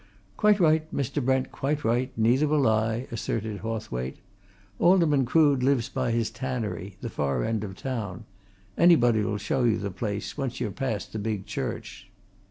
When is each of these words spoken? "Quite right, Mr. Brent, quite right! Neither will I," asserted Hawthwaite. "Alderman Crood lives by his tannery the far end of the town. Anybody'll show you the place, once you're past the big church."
"Quite 0.35 0.59
right, 0.59 0.91
Mr. 0.91 1.23
Brent, 1.23 1.51
quite 1.51 1.83
right! 1.83 2.11
Neither 2.17 2.47
will 2.47 2.67
I," 2.67 3.05
asserted 3.11 3.59
Hawthwaite. 3.59 4.17
"Alderman 4.79 5.25
Crood 5.27 5.61
lives 5.61 5.89
by 5.89 6.09
his 6.09 6.31
tannery 6.31 6.97
the 7.01 7.09
far 7.11 7.43
end 7.43 7.63
of 7.63 7.75
the 7.75 7.81
town. 7.83 8.25
Anybody'll 8.79 9.37
show 9.37 9.63
you 9.63 9.77
the 9.77 9.91
place, 9.91 10.35
once 10.35 10.59
you're 10.59 10.71
past 10.71 11.13
the 11.13 11.19
big 11.19 11.45
church." 11.45 12.09